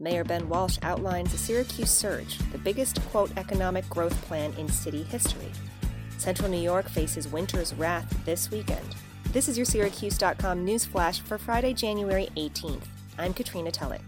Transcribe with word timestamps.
Mayor 0.00 0.24
Ben 0.24 0.48
Walsh 0.48 0.76
outlines 0.82 1.30
the 1.30 1.38
Syracuse 1.38 1.90
Surge, 1.90 2.38
the 2.50 2.58
biggest, 2.58 3.00
quote, 3.10 3.30
economic 3.36 3.88
growth 3.88 4.20
plan 4.22 4.52
in 4.54 4.68
city 4.68 5.04
history. 5.04 5.52
Central 6.18 6.50
New 6.50 6.60
York 6.60 6.88
faces 6.88 7.28
winter's 7.28 7.72
wrath 7.74 8.24
this 8.24 8.50
weekend. 8.50 8.96
This 9.30 9.48
is 9.48 9.56
your 9.56 9.64
Syracuse.com 9.64 10.64
news 10.64 10.84
flash 10.84 11.20
for 11.20 11.38
Friday, 11.38 11.74
January 11.74 12.28
18th. 12.36 12.82
I'm 13.18 13.32
Katrina 13.32 13.70
Tulloch. 13.70 14.00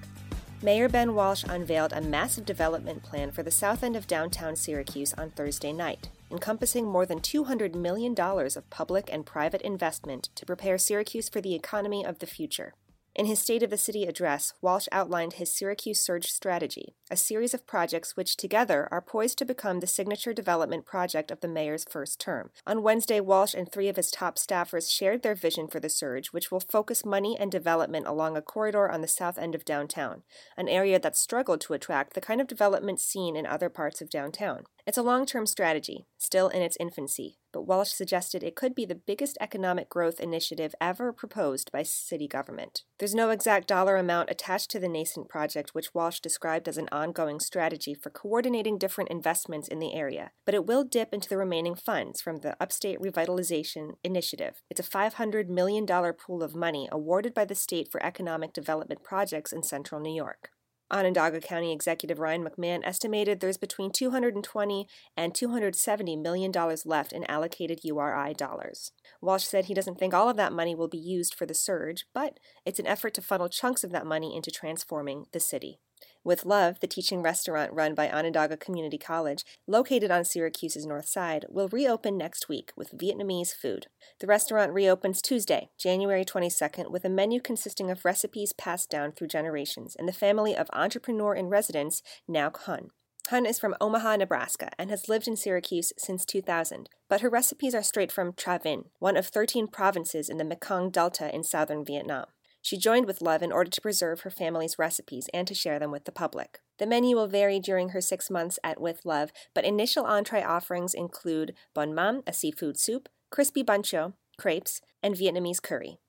Mayor 0.61 0.89
Ben 0.89 1.15
Walsh 1.15 1.45
unveiled 1.49 1.93
a 1.93 2.01
massive 2.01 2.45
development 2.45 3.05
plan 3.05 3.31
for 3.31 3.45
the 3.45 3.53
south 3.53 3.85
end 3.85 3.95
of 3.95 4.09
downtown 4.09 4.57
Syracuse 4.57 5.15
on 5.15 5.31
Thursday 5.31 5.73
night, 5.73 6.11
encompassing 6.33 6.85
more 6.85 7.07
than 7.07 7.21
$200 7.21 7.77
million 7.77 8.13
of 8.19 8.71
public 8.71 9.09
and 9.13 9.25
private 9.25 9.63
investment 9.63 10.31
to 10.35 10.45
prepare 10.45 10.79
Syracuse 10.79 11.29
for 11.29 11.41
the 11.41 11.55
economy 11.55 12.05
of 12.05 12.19
the 12.19 12.27
future. 12.27 12.75
In 13.17 13.25
his 13.25 13.41
State 13.41 13.63
of 13.63 13.71
the 13.71 13.79
City 13.79 14.05
address, 14.05 14.53
Walsh 14.61 14.89
outlined 14.93 15.33
his 15.33 15.51
Syracuse 15.51 15.99
Surge 15.99 16.27
strategy, 16.27 16.95
a 17.11 17.17
series 17.17 17.55
of 17.55 17.67
projects 17.67 18.15
which 18.15 18.37
together 18.37 18.89
are 18.91 19.01
poised 19.01 19.39
to 19.39 19.47
become 19.47 19.81
the 19.81 19.87
signature 19.87 20.35
development 20.35 20.85
project 20.85 21.31
of 21.31 21.41
the 21.41 21.49
mayor's 21.49 21.87
first 21.89 22.21
term. 22.21 22.51
On 22.67 22.83
Wednesday, 22.83 23.21
Walsh 23.21 23.55
and 23.55 23.73
three 23.73 23.89
of 23.89 23.97
his 23.97 24.11
top 24.11 24.37
staffers 24.37 24.91
shared 24.91 25.23
their 25.23 25.35
vision 25.35 25.67
for 25.67 25.81
the 25.81 25.89
Surge, 25.89 26.27
which 26.35 26.51
will 26.51 26.61
focus 26.61 27.07
money 27.07 27.39
and 27.41 27.51
development 27.51 28.07
along 28.07 28.37
a 28.37 28.43
corridor 28.43 28.91
on 28.91 29.01
the 29.01 29.09
south 29.09 29.39
end 29.39 29.55
of 29.55 29.65
downtown, 29.65 30.23
an 30.55 30.69
area 30.69 30.99
that 30.99 31.17
struggled 31.17 31.63
to 31.63 31.73
attract 31.73 32.13
the 32.13 32.21
kind 32.21 32.43
of 32.43 32.47
development 32.47 33.01
seen 33.01 33.35
in 33.35 33.47
other 33.47 33.71
parts 33.71 34.03
of 34.03 34.11
downtown. 34.11 34.65
It's 34.87 34.97
a 34.97 35.03
long 35.03 35.27
term 35.27 35.47
strategy, 35.47 36.07
still 36.17 36.47
in 36.47 36.63
its 36.63 36.77
infancy, 36.79 37.39
but 37.53 37.67
Walsh 37.67 37.91
suggested 37.91 38.45
it 38.45 38.55
could 38.55 38.73
be 38.73 38.85
the 38.85 38.95
biggest 38.95 39.37
economic 39.41 39.89
growth 39.89 40.21
initiative 40.21 40.77
ever 40.81 41.13
proposed 41.13 41.73
by 41.73 41.83
city 41.83 42.29
government. 42.29 42.85
There's 43.01 43.15
no 43.15 43.31
exact 43.31 43.67
dollar 43.67 43.97
amount 43.97 44.31
attached 44.31 44.71
to 44.71 44.79
the 44.79 44.89
nascent 44.89 45.29
project, 45.29 45.75
which 45.75 45.93
Walsh 45.93 46.21
described 46.21 46.69
as 46.69 46.79
an 46.79 46.89
ongoing 46.93 47.41
strategy 47.41 47.95
for 47.95 48.11
coordinating 48.11 48.79
different 48.79 49.11
investments 49.11 49.67
in 49.67 49.81
the 49.81 49.93
area, 49.93 50.31
but 50.45 50.55
it 50.55 50.67
will 50.67 50.85
dip 50.85 51.13
into 51.13 51.29
the 51.29 51.37
remaining 51.37 51.75
funds 51.75 52.21
from 52.21 52.37
the 52.37 52.57
Upstate 52.63 53.01
Revitalization 53.01 53.95
Initiative. 54.05 54.63
It's 54.71 54.79
a 54.79 54.85
$500 54.85 55.49
million 55.49 55.85
pool 55.85 56.45
of 56.45 56.55
money 56.55 56.89
awarded 56.93 57.35
by 57.35 57.45
the 57.45 57.57
state 57.57 57.91
for 57.91 58.01
economic 58.07 58.53
development 58.53 59.03
projects 59.03 59.53
in 59.53 59.65
central 59.65 60.01
New 60.01 60.15
York. 60.15 60.51
Onondaga 60.91 61.41
County 61.41 61.73
Executive 61.73 62.19
Ryan 62.19 62.45
McMahon 62.45 62.81
estimated 62.85 63.41
there's 63.41 63.57
between 63.57 63.91
220 63.91 64.87
and 65.17 65.35
270 65.35 66.17
million 66.17 66.53
dollars 66.53 66.87
left 66.87 67.13
in 67.13 67.25
allocated 67.25 67.81
URI 67.83 68.35
dollars. 68.35 68.93
Walsh 69.21 69.45
said 69.45 69.65
he 69.65 69.75
doesn't 69.75 69.99
think 69.99 70.15
all 70.15 70.29
of 70.29 70.37
that 70.37 70.53
money 70.53 70.75
will 70.75 70.89
be 70.89 70.99
used 70.99 71.35
for 71.35 71.47
the 71.47 71.55
surge, 71.55 72.07
but 72.15 72.39
it's 72.65 72.79
an 72.79 72.87
effort 72.87 73.15
to 73.15 73.23
funnel 73.23 73.49
chunks 73.49 73.83
of 73.83 73.91
that 73.93 74.07
money 74.07 74.37
into 74.37 74.51
transforming 74.51 75.27
the 75.33 75.41
city. 75.41 75.81
With 76.27 76.45
Love, 76.45 76.81
the 76.81 76.89
teaching 76.89 77.23
restaurant 77.23 77.73
run 77.73 77.95
by 77.95 78.11
Onondaga 78.11 78.57
Community 78.57 78.99
College, 78.99 79.45
located 79.69 80.11
on 80.11 80.25
Syracuse's 80.25 80.85
north 80.85 81.09
side, 81.09 81.47
will 81.49 81.69
reopen 81.69 82.19
next 82.19 82.49
week 82.49 82.73
with 82.75 82.99
Vietnamese 82.99 83.55
food. 83.55 83.87
The 84.19 84.27
restaurant 84.27 84.73
reopens 84.73 85.23
Tuesday, 85.23 85.71
January 85.79 86.25
22nd, 86.25 86.91
with 86.91 87.05
a 87.05 87.09
menu 87.09 87.41
consisting 87.41 87.93
of 87.93 88.05
recipes 88.05 88.53
passed 88.53 88.91
down 88.91 89.13
through 89.13 89.29
generations 89.29 89.95
in 89.95 90.07
the 90.07 90.13
family 90.13 90.57
of 90.57 90.69
entrepreneur 90.73 91.33
in 91.33 91.47
residence 91.47 92.03
Nauk 92.29 92.57
Hun. 92.63 92.91
Hun 93.29 93.47
is 93.47 93.61
from 93.61 93.77
Omaha, 93.81 94.17
Nebraska, 94.17 94.71
and 94.77 94.91
has 94.91 95.09
lived 95.09 95.29
in 95.29 95.37
Syracuse 95.37 95.93
since 95.97 96.25
2000, 96.25 96.89
but 97.09 97.21
her 97.21 97.31
recipes 97.31 97.73
are 97.73 97.85
straight 97.85 98.11
from 98.11 98.33
Tra 98.33 98.59
Vinh, 98.59 98.87
one 98.99 99.17
of 99.17 99.29
13 99.29 99.69
provinces 99.69 100.29
in 100.29 100.39
the 100.39 100.45
Mekong 100.45 100.91
Delta 100.91 101.33
in 101.33 101.45
southern 101.45 101.85
Vietnam. 101.85 102.27
She 102.67 102.77
joined 102.77 103.07
with 103.07 103.23
Love 103.23 103.45
in 103.45 103.53
order 103.53 103.71
to 103.71 103.81
preserve 103.81 104.23
her 104.23 104.31
family's 104.31 104.77
recipes 104.77 105.29
and 105.33 105.47
to 105.47 105.55
share 105.55 105.79
them 105.79 105.93
with 105.93 106.05
the 106.05 106.11
public. 106.11 106.59
The 106.81 106.87
menu 106.87 107.15
will 107.15 107.29
vary 107.29 107.61
during 107.61 107.91
her 107.91 108.01
six 108.01 108.29
months 108.29 108.59
at 108.65 108.81
With 108.81 109.07
Love, 109.07 109.31
but 109.55 109.65
initial 109.65 110.05
entree 110.05 110.43
offerings 110.43 110.93
include 110.93 111.55
bun 111.75 111.95
mam, 111.95 112.25
a 112.27 112.33
seafood 112.33 112.77
soup, 112.77 113.09
crispy 113.31 113.63
bun 113.63 113.85
cho, 113.85 114.15
crepes, 114.37 114.81
and 115.01 115.15
Vietnamese 115.15 115.63
curry. 115.63 116.01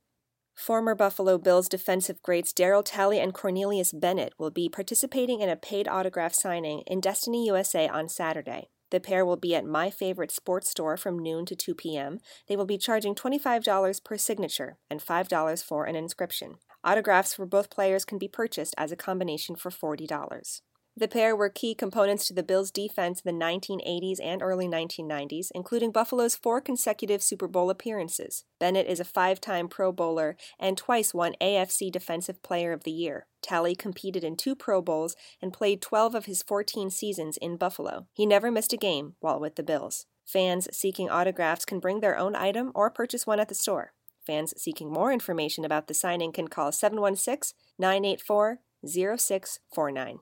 Former 0.56 0.96
Buffalo 0.96 1.38
Bills 1.38 1.70
defensive 1.70 2.24
greats 2.24 2.54
Daryl 2.54 2.82
Talley 2.84 3.20
and 3.20 3.36
Cornelius 3.36 3.94
Bennett 3.94 4.34
will 4.40 4.50
be 4.50 4.68
participating 4.68 5.42
in 5.42 5.50
a 5.50 5.56
paid 5.56 5.88
autograph 5.88 6.34
signing 6.34 6.82
in 6.88 7.00
Destiny 7.00 7.46
USA 7.46 7.88
on 7.88 8.10
Saturday. 8.10 8.70
The 8.90 9.00
pair 9.00 9.26
will 9.26 9.36
be 9.36 9.54
at 9.56 9.66
My 9.66 9.90
Favorite 9.90 10.32
Sports 10.32 10.70
Store 10.70 10.96
from 10.96 11.20
noon 11.20 11.46
to 11.48 11.56
2 11.56 11.76
p.m. 11.76 12.20
They 12.48 12.56
will 12.56 12.66
be 12.66 12.78
charging 12.78 13.16
$25 13.16 14.04
per 14.04 14.18
signature 14.18 14.78
and 14.90 15.02
$5 15.02 15.64
for 15.64 15.86
an 15.86 15.96
inscription. 15.96 16.56
Autographs 16.84 17.34
for 17.34 17.46
both 17.46 17.70
players 17.70 18.06
can 18.06 18.18
be 18.18 18.28
purchased 18.30 18.74
as 18.78 18.92
a 18.92 18.96
combination 18.96 19.56
for 19.56 19.72
$40. 19.72 20.62
The 21.00 21.08
pair 21.08 21.36
were 21.36 21.50
key 21.50 21.76
components 21.76 22.28
to 22.28 22.34
the 22.34 22.42
Bills' 22.42 22.72
defense 22.72 23.22
in 23.24 23.38
the 23.38 23.46
1980s 23.46 24.18
and 24.20 24.42
early 24.42 24.68
1990s, 24.68 25.52
including 25.54 25.92
Buffalo's 25.92 26.36
four 26.36 26.60
consecutive 26.60 27.22
Super 27.22 27.48
Bowl 27.48 27.70
appearances. 27.70 28.46
Bennett 28.60 28.88
is 28.88 29.00
a 29.00 29.06
five 29.06 29.40
time 29.40 29.68
Pro 29.68 29.92
Bowler 29.92 30.36
and 30.60 30.76
twice 30.76 31.14
won 31.14 31.36
AFC 31.40 31.92
Defensive 31.92 32.42
Player 32.42 32.74
of 32.74 32.84
the 32.84 32.90
Year. 32.90 33.28
Talley 33.44 33.76
competed 33.76 34.24
in 34.24 34.36
two 34.36 34.56
Pro 34.56 34.82
Bowls 34.82 35.16
and 35.40 35.54
played 35.54 35.84
12 35.84 36.16
of 36.16 36.26
his 36.26 36.42
14 36.42 36.90
seasons 36.90 37.38
in 37.38 37.58
Buffalo. 37.58 38.08
He 38.14 38.26
never 38.26 38.50
missed 38.50 38.74
a 38.74 38.78
game 38.78 39.14
while 39.20 39.40
with 39.40 39.56
the 39.56 39.62
Bills. 39.62 40.08
Fans 40.26 40.68
seeking 40.76 41.12
autographs 41.12 41.64
can 41.64 41.80
bring 41.80 42.00
their 42.00 42.18
own 42.18 42.36
item 42.36 42.72
or 42.74 42.90
purchase 42.90 43.28
one 43.28 43.40
at 43.40 43.50
the 43.50 43.56
store. 43.56 43.94
Fans 44.26 44.52
seeking 44.60 44.92
more 44.92 45.14
information 45.14 45.64
about 45.64 45.88
the 45.88 45.94
signing 45.94 46.32
can 46.32 46.48
call 46.48 46.72
716 46.72 47.56
984 47.78 48.62
0649. 48.84 50.20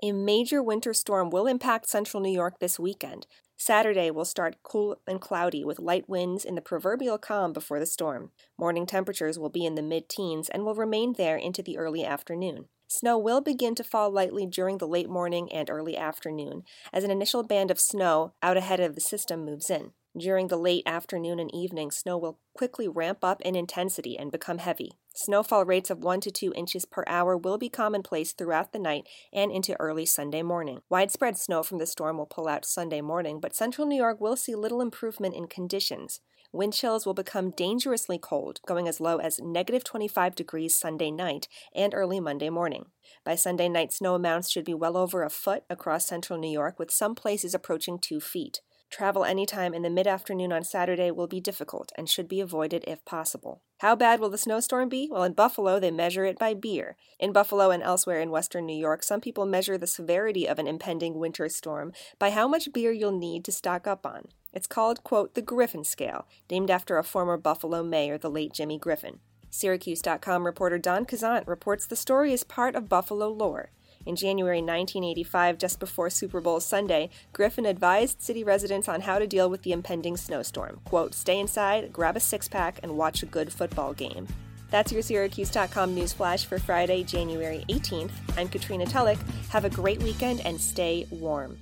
A 0.00 0.12
major 0.12 0.62
winter 0.62 0.94
storm 0.94 1.28
will 1.28 1.48
impact 1.48 1.88
central 1.88 2.22
New 2.22 2.30
York 2.30 2.60
this 2.60 2.78
weekend. 2.78 3.26
Saturday 3.56 4.12
will 4.12 4.24
start 4.24 4.62
cool 4.62 5.00
and 5.08 5.20
cloudy 5.20 5.64
with 5.64 5.80
light 5.80 6.08
winds 6.08 6.44
in 6.44 6.54
the 6.54 6.60
proverbial 6.60 7.18
calm 7.18 7.52
before 7.52 7.80
the 7.80 7.86
storm. 7.86 8.30
Morning 8.56 8.86
temperatures 8.86 9.40
will 9.40 9.48
be 9.48 9.66
in 9.66 9.74
the 9.74 9.82
mid 9.82 10.08
teens 10.08 10.48
and 10.48 10.64
will 10.64 10.76
remain 10.76 11.14
there 11.14 11.36
into 11.36 11.64
the 11.64 11.76
early 11.76 12.04
afternoon. 12.04 12.66
Snow 12.86 13.18
will 13.18 13.40
begin 13.40 13.74
to 13.74 13.82
fall 13.82 14.08
lightly 14.08 14.46
during 14.46 14.78
the 14.78 14.86
late 14.86 15.10
morning 15.10 15.50
and 15.52 15.68
early 15.68 15.96
afternoon 15.96 16.62
as 16.92 17.02
an 17.02 17.10
initial 17.10 17.42
band 17.42 17.72
of 17.72 17.80
snow 17.80 18.34
out 18.40 18.56
ahead 18.56 18.78
of 18.78 18.94
the 18.94 19.00
system 19.00 19.44
moves 19.44 19.68
in. 19.68 19.90
During 20.16 20.46
the 20.46 20.56
late 20.56 20.84
afternoon 20.86 21.40
and 21.40 21.52
evening, 21.52 21.90
snow 21.90 22.16
will 22.16 22.38
quickly 22.56 22.86
ramp 22.86 23.24
up 23.24 23.40
in 23.42 23.56
intensity 23.56 24.16
and 24.16 24.30
become 24.30 24.58
heavy. 24.58 24.92
Snowfall 25.20 25.64
rates 25.64 25.90
of 25.90 26.04
1 26.04 26.20
to 26.20 26.30
2 26.30 26.52
inches 26.54 26.84
per 26.84 27.02
hour 27.08 27.36
will 27.36 27.58
be 27.58 27.68
commonplace 27.68 28.30
throughout 28.30 28.72
the 28.72 28.78
night 28.78 29.08
and 29.32 29.50
into 29.50 29.74
early 29.80 30.06
Sunday 30.06 30.42
morning. 30.42 30.78
Widespread 30.88 31.36
snow 31.36 31.64
from 31.64 31.78
the 31.78 31.86
storm 31.86 32.18
will 32.18 32.26
pull 32.26 32.46
out 32.46 32.64
Sunday 32.64 33.00
morning, 33.00 33.40
but 33.40 33.52
central 33.52 33.84
New 33.84 33.96
York 33.96 34.20
will 34.20 34.36
see 34.36 34.54
little 34.54 34.80
improvement 34.80 35.34
in 35.34 35.48
conditions. 35.48 36.20
Wind 36.52 36.72
chills 36.72 37.04
will 37.04 37.14
become 37.14 37.50
dangerously 37.50 38.16
cold, 38.16 38.60
going 38.64 38.86
as 38.86 39.00
low 39.00 39.16
as 39.16 39.40
negative 39.40 39.82
25 39.82 40.36
degrees 40.36 40.78
Sunday 40.78 41.10
night 41.10 41.48
and 41.74 41.94
early 41.94 42.20
Monday 42.20 42.48
morning. 42.48 42.84
By 43.24 43.34
Sunday 43.34 43.68
night, 43.68 43.92
snow 43.92 44.14
amounts 44.14 44.48
should 44.48 44.64
be 44.64 44.72
well 44.72 44.96
over 44.96 45.24
a 45.24 45.30
foot 45.30 45.64
across 45.68 46.06
central 46.06 46.38
New 46.38 46.48
York, 46.48 46.78
with 46.78 46.92
some 46.92 47.16
places 47.16 47.54
approaching 47.54 47.98
two 47.98 48.20
feet. 48.20 48.60
Travel 48.90 49.24
anytime 49.24 49.74
in 49.74 49.82
the 49.82 49.90
mid 49.90 50.06
afternoon 50.06 50.50
on 50.50 50.64
Saturday 50.64 51.10
will 51.10 51.26
be 51.26 51.40
difficult 51.40 51.92
and 51.96 52.08
should 52.08 52.26
be 52.26 52.40
avoided 52.40 52.84
if 52.86 53.04
possible. 53.04 53.60
How 53.80 53.94
bad 53.94 54.18
will 54.18 54.30
the 54.30 54.38
snowstorm 54.38 54.88
be? 54.88 55.08
Well, 55.10 55.24
in 55.24 55.34
Buffalo, 55.34 55.78
they 55.78 55.90
measure 55.90 56.24
it 56.24 56.38
by 56.38 56.54
beer. 56.54 56.96
In 57.18 57.32
Buffalo 57.32 57.70
and 57.70 57.82
elsewhere 57.82 58.20
in 58.20 58.30
western 58.30 58.64
New 58.64 58.76
York, 58.76 59.02
some 59.02 59.20
people 59.20 59.44
measure 59.44 59.76
the 59.76 59.86
severity 59.86 60.48
of 60.48 60.58
an 60.58 60.66
impending 60.66 61.18
winter 61.18 61.48
storm 61.50 61.92
by 62.18 62.30
how 62.30 62.48
much 62.48 62.72
beer 62.72 62.90
you'll 62.90 63.16
need 63.16 63.44
to 63.44 63.52
stock 63.52 63.86
up 63.86 64.06
on. 64.06 64.28
It's 64.54 64.66
called, 64.66 65.04
quote, 65.04 65.34
the 65.34 65.42
Griffin 65.42 65.84
Scale, 65.84 66.26
named 66.50 66.70
after 66.70 66.96
a 66.96 67.04
former 67.04 67.36
Buffalo 67.36 67.82
mayor, 67.82 68.16
the 68.16 68.30
late 68.30 68.54
Jimmy 68.54 68.78
Griffin. 68.78 69.20
Syracuse.com 69.50 70.44
reporter 70.44 70.78
Don 70.78 71.04
Cazentre 71.04 71.46
reports 71.46 71.86
the 71.86 71.96
story 71.96 72.32
is 72.32 72.44
part 72.44 72.74
of 72.74 72.88
Buffalo 72.88 73.28
lore. 73.28 73.70
In 74.08 74.16
January 74.16 74.62
1985, 74.62 75.58
just 75.58 75.78
before 75.78 76.08
Super 76.08 76.40
Bowl 76.40 76.60
Sunday, 76.60 77.10
Griffin 77.34 77.66
advised 77.66 78.22
city 78.22 78.42
residents 78.42 78.88
on 78.88 79.02
how 79.02 79.18
to 79.18 79.26
deal 79.26 79.50
with 79.50 79.64
the 79.64 79.72
impending 79.72 80.16
snowstorm. 80.16 80.80
Quote, 80.86 81.12
stay 81.12 81.38
inside, 81.38 81.92
grab 81.92 82.16
a 82.16 82.20
six 82.20 82.48
pack, 82.48 82.80
and 82.82 82.96
watch 82.96 83.22
a 83.22 83.26
good 83.26 83.52
football 83.52 83.92
game. 83.92 84.26
That's 84.70 84.92
your 84.92 85.02
Syracuse.com 85.02 85.94
news 85.94 86.14
flash 86.14 86.46
for 86.46 86.58
Friday, 86.58 87.04
January 87.04 87.66
18th. 87.68 88.12
I'm 88.38 88.48
Katrina 88.48 88.86
Tulloch. 88.86 89.18
Have 89.50 89.66
a 89.66 89.70
great 89.70 90.02
weekend 90.02 90.40
and 90.46 90.58
stay 90.58 91.06
warm. 91.10 91.58